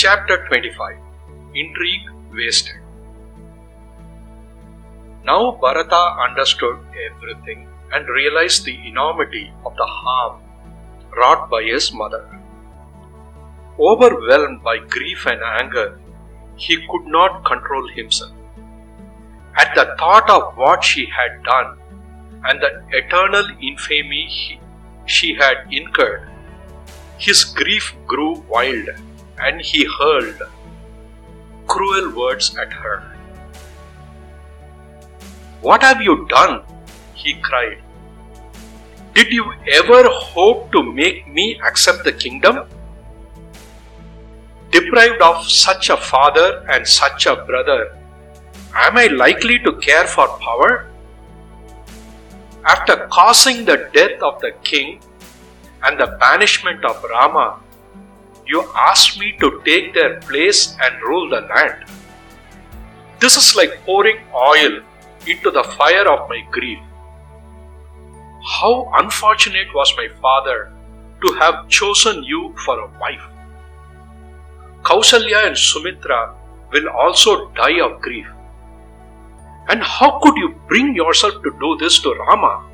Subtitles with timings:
[0.00, 0.96] Chapter 25
[1.60, 2.76] Intrigue Wasted
[5.24, 10.40] Now Bharata understood everything and realized the enormity of the harm
[11.16, 12.22] wrought by his mother.
[13.80, 15.98] Overwhelmed by grief and anger,
[16.54, 18.30] he could not control himself.
[19.56, 21.76] At the thought of what she had done
[22.44, 24.60] and the eternal infamy he,
[25.06, 26.30] she had incurred,
[27.18, 28.90] his grief grew wild
[29.40, 30.42] and he hurled
[31.66, 33.02] cruel words at her.
[35.60, 36.62] What have you done?
[37.14, 37.78] he cried.
[39.12, 42.68] Did you ever hope to make me accept the kingdom?
[44.70, 47.96] Deprived of such a father and such a brother,
[48.74, 50.86] am I likely to care for power?
[52.64, 55.00] After causing the death of the king
[55.82, 57.58] and the banishment of Rama,
[58.48, 61.84] you ask me to take their place and rule the land.
[63.20, 64.80] This is like pouring oil
[65.26, 66.78] into the fire of my grief.
[68.60, 70.72] How unfortunate was my father
[71.26, 73.26] to have chosen you for a wife.
[74.82, 76.34] Kausalya and Sumitra
[76.72, 78.26] will also die of grief.
[79.68, 82.64] And how could you bring yourself to do this to Rama,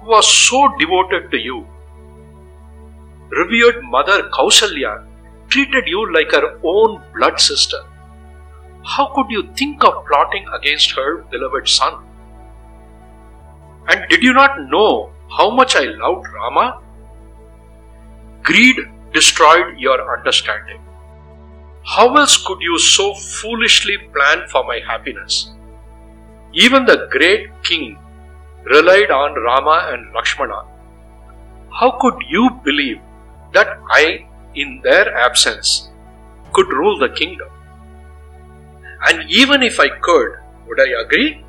[0.00, 1.64] who was so devoted to you?
[3.30, 5.06] Revered mother Kausalya
[5.54, 7.82] treated you like her own blood sister.
[8.92, 12.02] How could you think of plotting against her beloved son?
[13.88, 16.80] And did you not know how much I loved Rama?
[18.42, 18.76] Greed
[19.12, 20.80] destroyed your understanding.
[21.86, 25.50] How else could you so foolishly plan for my happiness?
[26.52, 27.98] Even the great king
[28.64, 30.62] relied on Rama and Lakshmana.
[31.80, 33.00] How could you believe
[33.52, 35.90] that I, in their absence,
[36.52, 37.48] could rule the kingdom?
[39.08, 41.44] And even if I could, would I agree?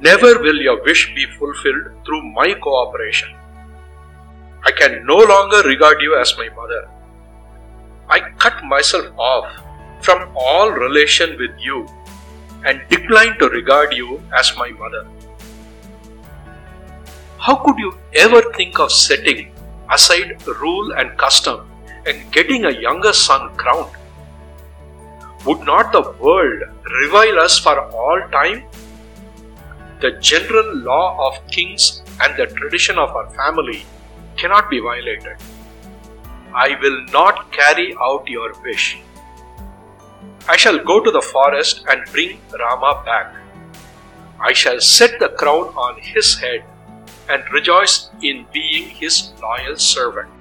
[0.00, 3.34] Never will your wish be fulfilled through my cooperation.
[4.64, 6.88] I can no longer regard you as my mother.
[8.08, 9.46] I cut myself off
[10.02, 11.88] from all relation with you
[12.64, 15.06] and decline to regard you as my mother.
[17.38, 19.52] How could you ever think of setting
[19.90, 21.67] aside rule and custom
[22.08, 23.94] and getting a younger son crowned?
[25.46, 26.62] Would not the world
[27.00, 28.64] revile us for all time?
[30.00, 33.84] The general law of kings and the tradition of our family
[34.36, 35.36] cannot be violated.
[36.54, 39.00] I will not carry out your wish.
[40.48, 43.34] I shall go to the forest and bring Rama back.
[44.40, 46.64] I shall set the crown on his head
[47.28, 50.37] and rejoice in being his loyal servant.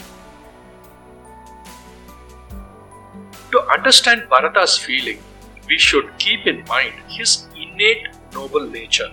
[3.52, 5.19] To understand Bharata's feeling,
[5.68, 9.12] we should keep in mind his innate noble nature,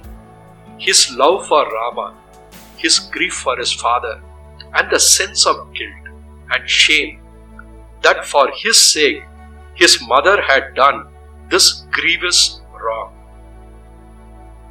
[0.79, 2.15] his love for Rama,
[2.77, 4.21] his grief for his father,
[4.75, 6.15] and the sense of guilt
[6.51, 7.21] and shame
[8.05, 9.23] that for his sake
[9.75, 11.07] his mother had done
[11.51, 13.13] this grievous wrong.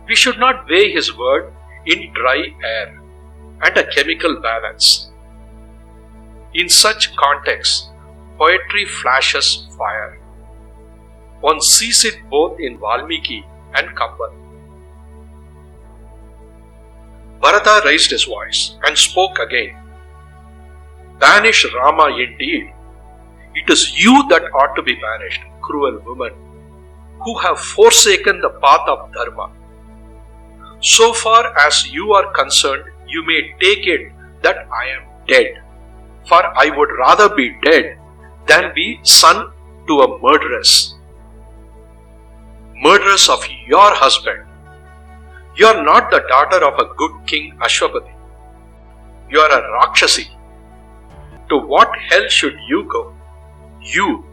[0.08, 1.52] We should not weigh his word
[1.86, 3.02] in dry air
[3.62, 5.10] and a chemical balance.
[6.54, 7.90] In such contexts,
[8.38, 10.20] poetry flashes fire.
[11.42, 13.46] One sees it both in Valmiki
[13.76, 14.34] and Kamban.
[17.42, 19.76] Bharata raised his voice and spoke again.
[21.20, 22.74] Banish Rama indeed.
[23.56, 26.34] It is you that ought to be banished, cruel woman,
[27.24, 29.52] who have forsaken the path of Dharma.
[30.80, 34.12] So far as you are concerned, you may take it
[34.42, 35.62] that I am dead,
[36.28, 38.00] for I would rather be dead
[38.48, 39.52] than be son
[39.88, 40.96] to a murderess.
[42.76, 44.46] Murderess of your husband.
[45.56, 48.14] You are not the daughter of a good king Ashwapati.
[49.30, 50.28] You are a Rakshasi.
[51.50, 53.14] To what hell should you go?
[53.82, 54.26] You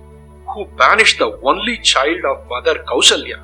[0.48, 3.38] who banished the only child of Mother Kausalya.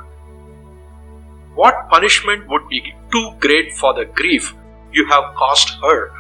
[1.54, 4.54] What punishment would be too great for the grief
[4.92, 6.10] you have caused her?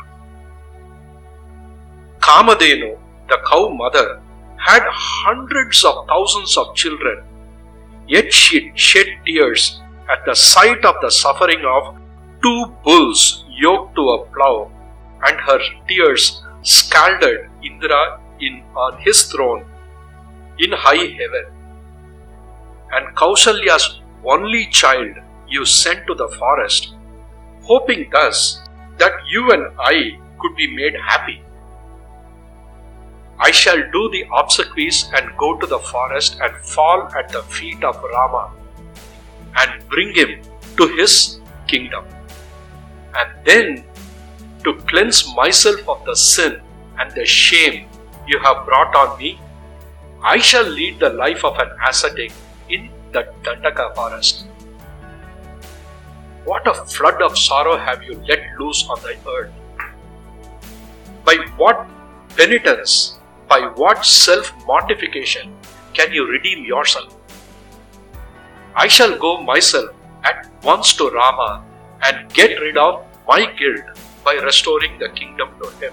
[2.20, 2.98] Kamadhenu,
[3.28, 4.22] the cow mother,
[4.66, 7.22] had hundreds of thousands of children,
[8.08, 9.80] yet she shed tears
[10.10, 11.94] at the sight of the suffering of
[12.42, 14.70] two bulls yoked to a plough,
[15.26, 19.64] and her tears scalded Indra in on his throne
[20.58, 21.46] in high heaven.
[22.92, 25.16] And Kausalya's only child
[25.48, 26.94] you sent to the forest,
[27.62, 28.60] hoping thus
[28.98, 31.42] that you and I could be made happy.
[33.38, 37.84] I shall do the obsequies and go to the forest and fall at the feet
[37.84, 38.50] of Rama
[39.58, 40.40] and bring him
[40.76, 42.04] to his kingdom.
[43.14, 43.84] And then
[44.64, 46.60] to cleanse myself of the sin
[46.98, 47.88] and the shame
[48.26, 49.38] you have brought on me,
[50.22, 52.32] I shall lead the life of an ascetic
[52.68, 54.46] in the Dandaka forest.
[56.44, 59.52] What a flood of sorrow have you let loose on the earth!
[61.24, 61.86] By what
[62.36, 63.15] penitence,
[63.48, 65.54] by what self mortification
[65.94, 67.14] can you redeem yourself?
[68.74, 69.90] I shall go myself
[70.24, 71.64] at once to Rama
[72.02, 73.84] and get rid of my guilt
[74.24, 75.92] by restoring the kingdom to him.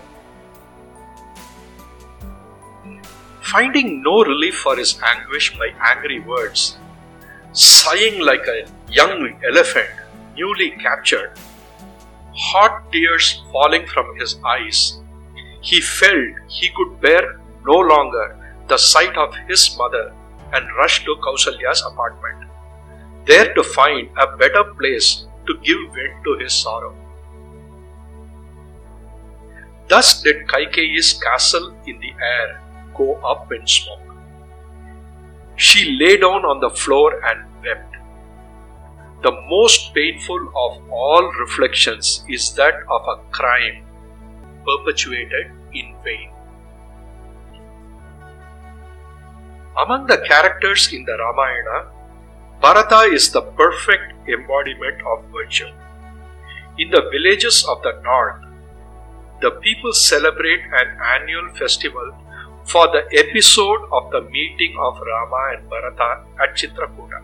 [3.41, 6.77] Finding no relief for his anguish by angry words,
[7.51, 9.89] sighing like a young elephant
[10.35, 11.37] newly captured,
[12.35, 14.99] hot tears falling from his eyes,
[15.61, 18.37] he felt he could bear no longer
[18.67, 20.13] the sight of his mother
[20.53, 22.49] and rushed to Kausalya's apartment,
[23.25, 26.95] there to find a better place to give vent to his sorrow.
[29.87, 32.61] Thus did Kaikeyi's castle in the air
[32.95, 33.99] go up in smoke.
[35.55, 37.95] She lay down on the floor and wept.
[39.21, 43.85] The most painful of all reflections is that of a crime
[44.65, 46.32] perpetuated in vain.
[49.75, 51.89] Among the characters in the Ramayana,
[52.61, 55.67] Bharata is the perfect embodiment of virtue.
[56.77, 58.41] In the villages of the north,
[59.41, 62.13] the people celebrate an annual festival
[62.65, 67.21] for the episode of the meeting of Rama and Bharata at Chitrakuta,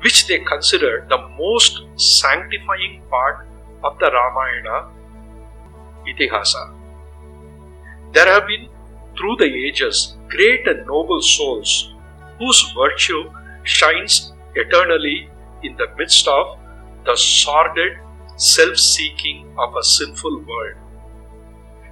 [0.00, 3.46] which they consider the most sanctifying part
[3.84, 4.88] of the Ramayana
[6.08, 6.72] Itihasa.
[8.12, 8.68] There have been,
[9.16, 11.94] through the ages, great and noble souls
[12.38, 13.30] whose virtue
[13.62, 15.28] shines eternally
[15.62, 16.58] in the midst of
[17.04, 17.98] the sordid
[18.36, 20.76] self seeking of a sinful world.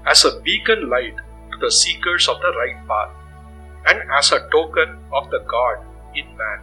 [0.07, 1.17] As a beacon light
[1.51, 3.11] to the seekers of the right path
[3.87, 5.79] and as a token of the God
[6.15, 6.61] in man.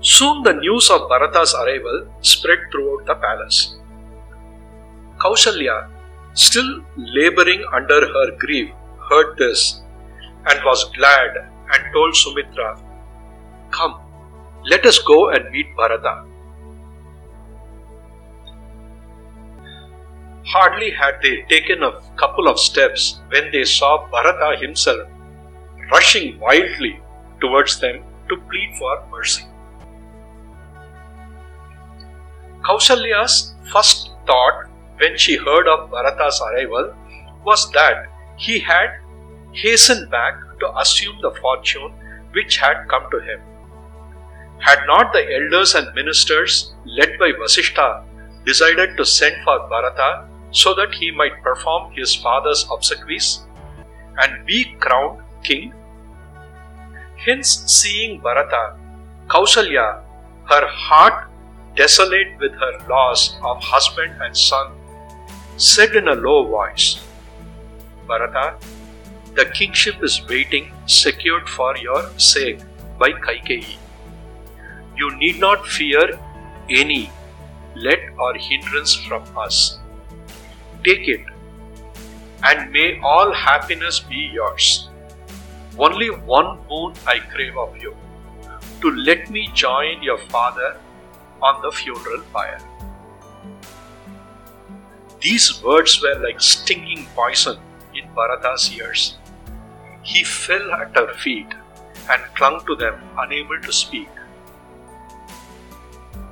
[0.00, 3.76] Soon the news of Bharata's arrival spread throughout the palace.
[5.18, 5.88] Kausalya,
[6.36, 8.70] still laboring under her grief,
[9.10, 9.82] heard this
[10.46, 11.36] and was glad
[11.72, 12.78] and told Sumitra,
[13.70, 13.98] Come,
[14.64, 16.24] let us go and meet Bharata.
[20.44, 25.08] Hardly had they taken a couple of steps when they saw Bharata himself
[25.90, 27.00] rushing wildly
[27.40, 29.44] towards them to plead for mercy.
[32.62, 34.66] Kausalya's first thought
[34.98, 36.94] when she heard of Bharata's arrival
[37.44, 38.06] was that
[38.36, 38.98] he had
[39.52, 41.92] hastened back to assume the fortune
[42.32, 43.40] which had come to him.
[44.58, 48.04] Had not the elders and ministers, led by Vasishtha,
[48.44, 53.40] decided to send for Bharata so that he might perform his father's obsequies
[54.18, 55.74] and be crowned king?
[57.16, 58.76] Hence, seeing Bharata,
[59.28, 60.02] Kausalya,
[60.46, 61.28] her heart
[61.74, 64.72] desolate with her loss of husband and son,
[65.56, 67.02] said in a low voice,
[68.06, 68.56] Bharata,
[69.34, 72.60] the kingship is waiting, secured for your sake
[72.98, 73.76] by Kaikeyi.
[74.96, 76.18] You need not fear
[76.70, 77.10] any
[77.74, 79.78] let or hindrance from us
[80.84, 81.24] take it,
[82.44, 84.88] and may all happiness be yours.
[85.78, 87.94] Only one boon I crave of you
[88.80, 90.76] to let me join your father
[91.42, 92.60] on the funeral pyre.
[95.20, 97.58] These words were like stinging poison
[97.94, 99.16] in Bharata's ears.
[100.02, 101.46] He fell at her feet
[102.10, 104.08] and clung to them, unable to speak.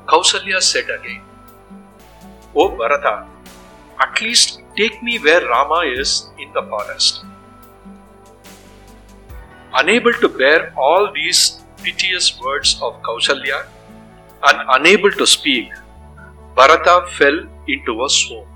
[0.07, 1.23] Kausalya said again,
[2.55, 3.27] O Bharata,
[3.99, 7.25] at least take me where Rama is in the forest.
[9.75, 13.67] Unable to bear all these piteous words of Kausalya
[14.47, 15.73] and unable to speak,
[16.55, 18.47] Bharata fell into a swoon.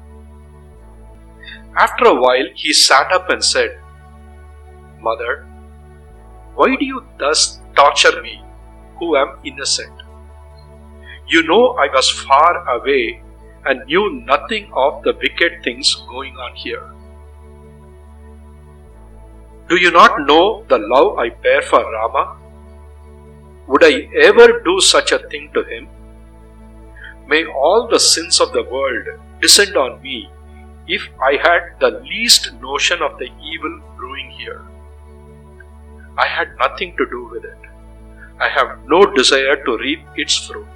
[1.78, 3.78] After a while, he sat up and said,
[5.00, 5.46] Mother,
[6.56, 8.42] why do you thus torture me,
[8.98, 9.92] who am innocent?
[11.28, 13.22] You know I was far away
[13.64, 16.82] and knew nothing of the wicked things going on here.
[19.68, 22.38] Do you not know the love I bear for Rama?
[23.68, 25.86] Would I ever do such a thing to him?
[27.28, 29.06] May all the sins of the world
[29.40, 30.28] descend on me
[30.88, 34.62] if I had the least notion of the evil brewing here.
[36.16, 37.58] I had nothing to do with it.
[38.40, 40.66] I have no desire to reap its fruit.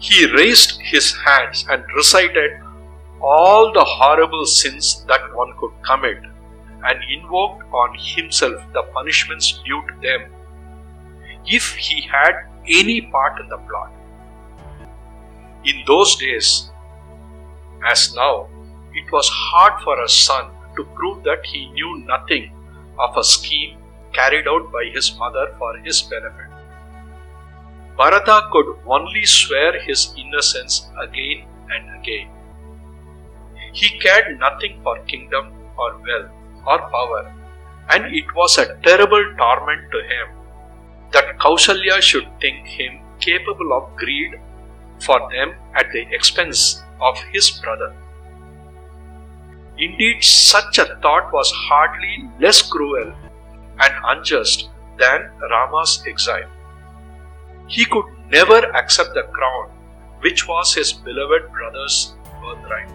[0.00, 2.60] He raised his hands and recited
[3.22, 6.18] all the horrible sins that one could commit
[6.84, 10.28] and invoked on himself the punishments due to them
[11.46, 12.32] if he had
[12.68, 13.92] any part in the plot.
[15.64, 16.70] In those days,
[17.88, 18.48] as now,
[18.94, 22.52] it was hard for a son to prove that he knew nothing
[22.98, 23.78] of a scheme
[24.12, 26.50] carried out by his mother for his benefit.
[27.96, 32.28] Bharata could only swear his innocence again and again.
[33.72, 36.30] He cared nothing for kingdom or wealth
[36.66, 37.32] or power,
[37.90, 40.28] and it was a terrible torment to him
[41.12, 44.40] that Kausalya should think him capable of greed
[45.04, 47.94] for them at the expense of his brother.
[49.78, 53.12] Indeed, such a thought was hardly less cruel
[53.80, 54.68] and unjust
[54.98, 56.48] than Rama's exile.
[57.66, 59.70] He could never accept the crown
[60.20, 62.88] which was his beloved brother's birthright.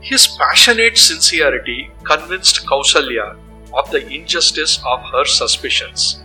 [0.00, 3.36] His passionate sincerity convinced Kausalya
[3.74, 6.22] of the injustice of her suspicions,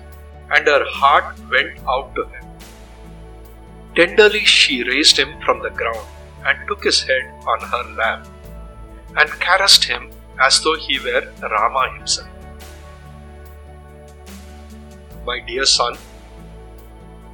[0.52, 2.45] and her heart went out to him.
[3.96, 6.06] Tenderly she raised him from the ground
[6.46, 8.28] and took his head on her lap
[9.16, 10.10] and caressed him
[10.40, 12.28] as though he were Rama himself.
[15.25, 15.96] My dear son,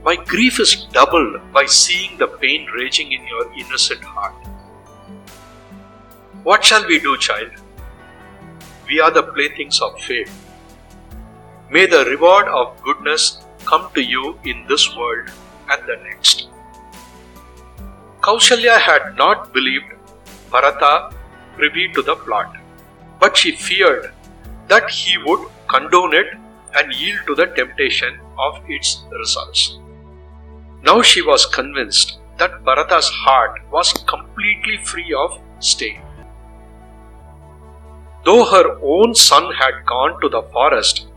[0.04, 4.36] my grief is doubled by seeing the pain raging in your innocent heart.
[6.44, 7.52] What shall we do, child?
[8.88, 10.30] We are the playthings of fate.
[11.72, 15.32] May the reward of goodness come to you in this world
[15.72, 16.48] and the next.
[18.22, 19.94] Kausalya had not believed
[20.52, 21.14] Bharata
[21.56, 22.56] privy to the plot,
[23.20, 24.12] but she feared
[24.68, 26.28] that he would condone it
[26.76, 29.80] and yield to the temptation of its results.
[30.84, 36.02] Now she was convinced that Bharata's heart was completely free of stain.
[38.26, 41.08] Though her own son had gone to the forest,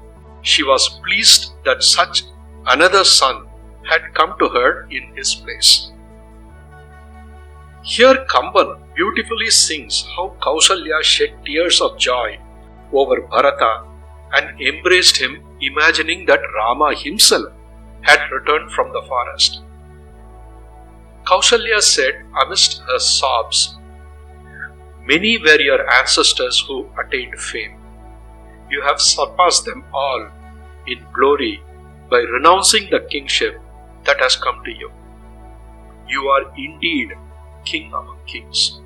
[0.43, 2.25] she was pleased that such
[2.67, 3.47] another son
[3.89, 5.91] had come to her in his place.
[7.83, 12.39] Here Kamban beautifully sings how Kausalya shed tears of joy
[12.93, 13.85] over Bharata
[14.33, 17.53] and embraced him, imagining that Rama himself
[18.01, 19.63] had returned from the forest.
[21.25, 23.77] Kausalya said amidst her sobs,
[25.07, 27.77] Many were your ancestors who attained fame.
[28.71, 30.29] You have surpassed them all
[30.87, 31.63] in glory
[32.11, 33.61] by renouncing the kingship
[34.05, 34.91] that has come to you.
[36.09, 37.15] You are indeed
[37.65, 38.81] king among kings.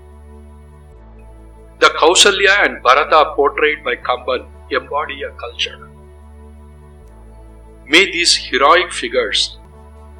[1.81, 5.89] The Kausalya and Bharata portrayed by Kamban embody a culture.
[7.87, 9.59] May these heroic figures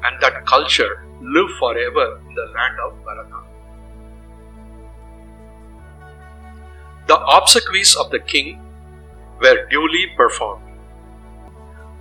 [0.03, 3.43] and that culture live forever in the land of Bharata.
[7.07, 8.61] The obsequies of the king
[9.41, 10.63] were duly performed.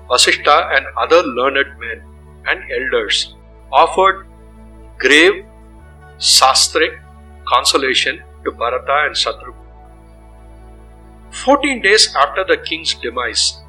[0.08, 2.02] Vasishta and other learned men
[2.50, 3.34] and elders
[3.72, 4.26] offered
[4.98, 5.44] grave
[6.18, 6.98] sastric
[7.46, 9.66] consolation to Bharata and Shatrugna.
[11.30, 13.60] Fourteen days after the king's demise,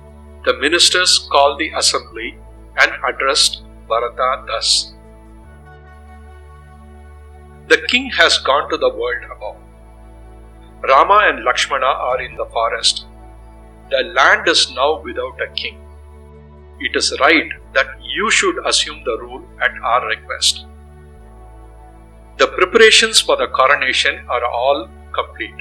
[0.46, 2.38] the ministers called the assembly
[2.78, 4.94] and addressed Bharata thus
[7.70, 9.58] The king has gone to the world above.
[10.88, 13.06] Rama and Lakshmana are in the forest.
[13.92, 15.78] The land is now without a king.
[16.80, 20.66] It is right that you should assume the rule at our request.
[22.38, 25.56] The preparations for the coronation are all complete.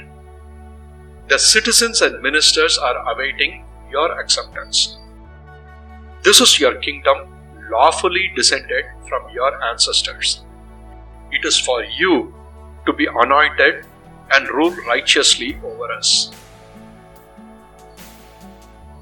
[1.27, 4.97] The citizens and ministers are awaiting your acceptance.
[6.23, 7.27] This is your kingdom,
[7.69, 10.43] lawfully descended from your ancestors.
[11.31, 12.33] It is for you
[12.85, 13.85] to be anointed
[14.31, 16.31] and rule righteously over us.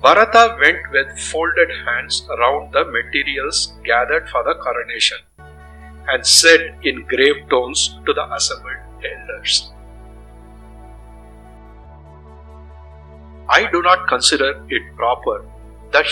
[0.07, 5.17] Bharata went with folded hands around the materials gathered for the coronation
[6.07, 8.77] and said in grave tones to the assembled
[9.09, 9.69] elders
[13.49, 15.43] I do not consider it proper
[15.91, 16.07] that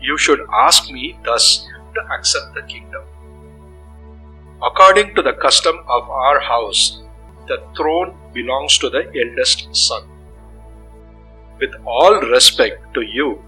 [0.00, 3.04] you should ask me thus to accept the kingdom.
[4.60, 7.00] According to the custom of our house,
[7.46, 10.15] the throne belongs to the eldest son.
[11.60, 13.42] With all respect to you,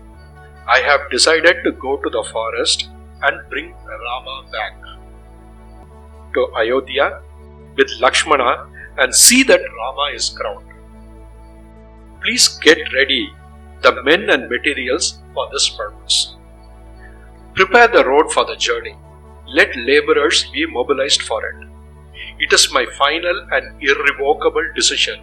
[0.67, 2.89] I have decided to go to the forest
[3.23, 4.75] and bring Rama back.
[6.35, 7.23] to Ayodhya
[7.77, 8.67] with Lakshmana
[8.99, 10.65] and see that Rama is crowned.
[12.23, 13.33] Please get ready
[13.83, 16.37] the men and materials for this purpose.
[17.55, 18.97] Prepare the road for the journey.
[19.47, 21.69] Let laborers be mobilized for it.
[22.39, 25.21] It is my final and irrevocable decision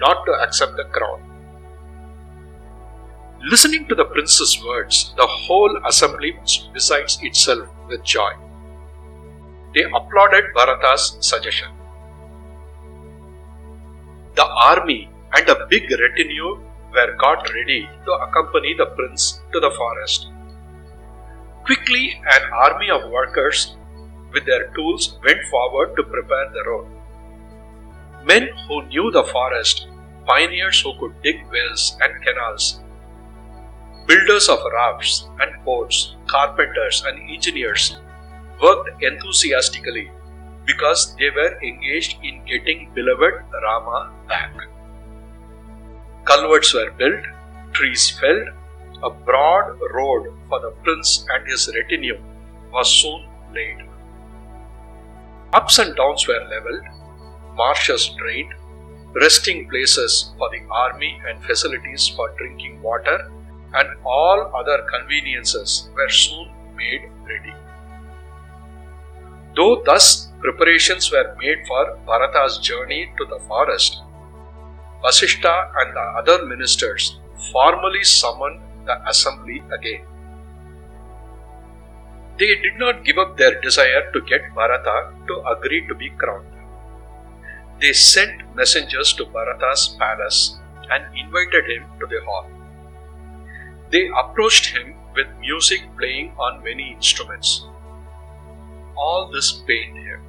[0.00, 1.22] not to accept the crown.
[3.50, 6.38] Listening to the prince's words, the whole assembly
[6.72, 8.30] besides itself with joy.
[9.74, 11.70] They applauded Bharata's suggestion.
[14.36, 16.60] The army and a big retinue
[16.94, 20.28] were got ready to accompany the prince to the forest.
[21.64, 23.76] Quickly, an army of workers
[24.32, 26.86] with their tools went forward to prepare the road.
[28.24, 29.88] Men who knew the forest,
[30.26, 32.81] pioneers who could dig wells and canals,
[34.06, 37.96] builders of rafts and boats, carpenters and engineers
[38.62, 40.10] worked enthusiastically
[40.66, 44.54] because they were engaged in getting beloved Rama back.
[46.24, 47.24] Culverts were built,
[47.72, 48.48] trees felled,
[49.02, 52.18] a broad road for the prince and his retinue
[52.72, 53.78] was soon laid.
[55.52, 56.84] Ups and downs were leveled,
[57.54, 58.54] marshes drained,
[59.14, 63.30] resting places for the army and facilities for drinking water,
[63.74, 67.54] and all other conveniences were soon made ready.
[69.56, 74.02] Though thus preparations were made for Bharata's journey to the forest,
[75.02, 77.18] Vasishta and the other ministers
[77.52, 80.06] formally summoned the assembly again.
[82.38, 86.46] They did not give up their desire to get Bharata to agree to be crowned.
[87.80, 90.58] They sent messengers to Bharata's palace
[90.90, 92.46] and invited him to the hall.
[93.92, 97.66] They approached him with music playing on many instruments.
[98.96, 100.20] All this pained him.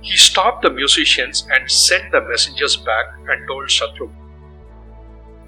[0.00, 4.14] He stopped the musicians and sent the messengers back and told Shatrugna,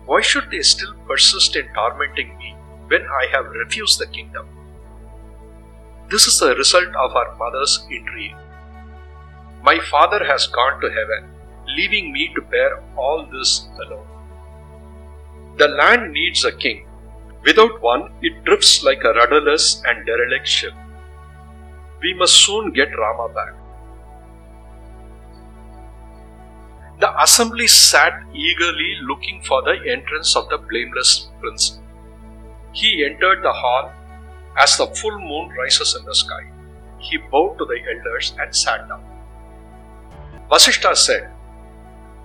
[0.05, 2.57] Why should they still persist in tormenting me
[2.89, 4.49] when I have refused the kingdom?
[6.11, 8.35] This is the result of our mother's intrigue.
[9.63, 11.31] My father has gone to heaven,
[11.69, 14.12] leaving me to bear all this alone.
[15.59, 16.87] The land needs a king.
[17.45, 20.73] Without one, it drifts like a rudderless and derelict ship.
[22.01, 23.55] We must soon get Rama back.
[27.01, 31.81] The assembly sat eagerly looking for the entrance of the blameless prince.
[32.73, 33.93] He entered the hall
[34.57, 36.51] as the full moon rises in the sky.
[36.99, 39.05] He bowed to the elders and sat down.
[40.49, 41.32] Vasishta said,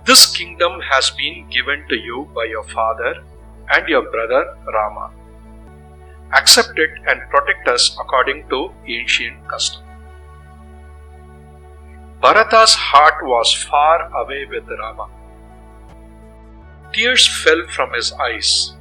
[0.08, 3.22] This kingdom has been given to you by your father
[3.68, 5.10] and your brother Rama.
[6.32, 9.82] Accept it and protect us according to ancient custom.
[12.22, 15.08] Bharata's heart was far away with Rama.
[16.94, 18.76] Tears fell from his eyes.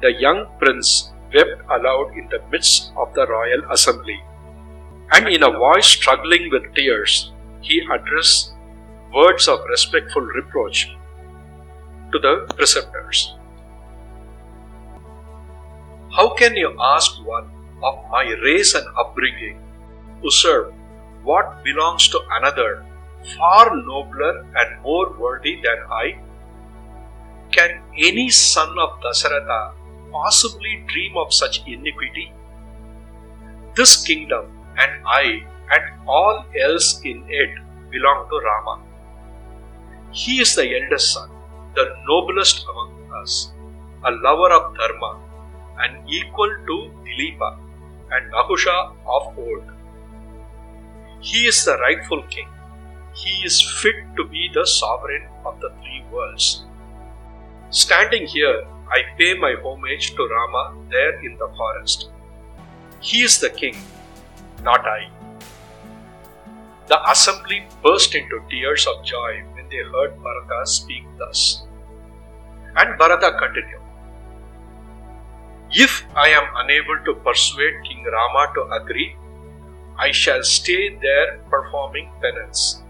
[0.00, 4.22] The young prince wept aloud in the midst of the royal assembly,
[5.10, 7.32] and in a voice struggling with tears,
[7.62, 8.52] he addressed
[9.14, 10.96] words of respectful reproach
[12.12, 13.34] to the preceptors.
[16.14, 17.50] How can you ask one
[17.82, 19.60] of my race and upbringing
[20.22, 20.72] to serve
[21.22, 22.84] what belongs to another
[23.36, 26.18] far nobler and more worthy than I?
[27.50, 29.72] Can any son of Dasaratha
[30.12, 32.32] possibly dream of such iniquity?
[33.74, 37.50] This kingdom and I and all else in it
[37.90, 38.87] belong to Rama.
[40.10, 41.30] He is the eldest son,
[41.74, 43.52] the noblest among us,
[44.04, 45.20] a lover of Dharma,
[45.80, 47.58] and equal to Dilipa
[48.10, 49.64] and Nahusha of old.
[51.20, 52.48] He is the rightful king.
[53.14, 56.64] He is fit to be the sovereign of the three worlds.
[57.70, 62.08] Standing here, I pay my homage to Rama there in the forest.
[63.00, 63.76] He is the king,
[64.62, 65.10] not I.
[66.86, 71.62] The assembly burst into tears of joy they heard Bharata speak thus.
[72.76, 73.80] And Bharata continued
[75.70, 79.16] If I am unable to persuade King Rama to agree,
[79.98, 82.82] I shall stay there performing penance.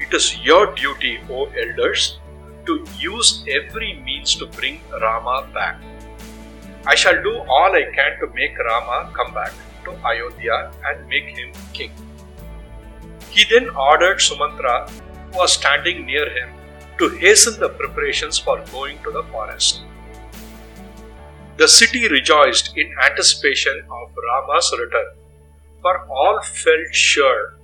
[0.00, 2.18] It is your duty, O elders,
[2.66, 5.80] to use every means to bring Rama back.
[6.84, 9.52] I shall do all I can to make Rama come back
[9.84, 11.92] to Ayodhya and make him king.
[13.30, 14.90] He then ordered Sumantra,
[15.34, 16.50] was standing near him,
[16.98, 19.82] to hasten the preparations for going to the forest.
[21.56, 25.14] The city rejoiced in anticipation of Rama's return
[25.80, 27.54] for all felt sure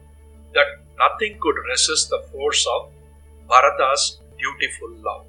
[0.54, 0.66] that
[0.98, 2.90] nothing could resist the force of
[3.48, 5.26] Bharata's dutiful love.